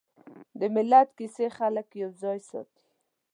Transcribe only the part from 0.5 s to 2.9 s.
د ملت کیسې خلک یوځای ساتي.